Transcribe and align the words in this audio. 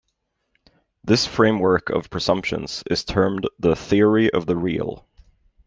This 1.03 1.27
framework 1.27 1.91
of 1.91 2.09
presumptions 2.09 2.83
is 2.89 3.03
termed 3.03 3.47
the 3.59 3.75
Theory 3.75 4.31
of 4.33 4.47
the 4.47 4.55
Real. 4.57 5.05